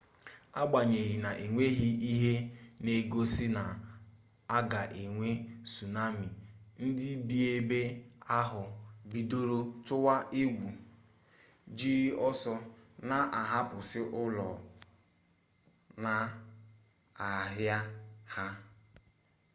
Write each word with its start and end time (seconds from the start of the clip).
agbanyeghị 0.61 1.15
na 1.25 1.31
enweghị 1.45 1.89
ihe 2.13 2.33
n'egosi 2.83 3.47
na 3.57 3.63
a 4.57 4.59
ga-enwe 4.71 5.29
sunami 5.73 6.27
ndi 6.85 7.09
bi 7.27 7.37
ebe 7.55 7.79
ahụ 8.39 8.61
bidoro 9.11 9.59
tụwa 9.85 10.15
egwu 10.41 10.69
jiri 11.77 12.07
ọsọ 12.29 12.53
na-ahapụsị 13.09 14.01
ụlọ 14.21 14.47
na 16.03 16.13
ahịa 17.31 17.79
ha 18.33 18.45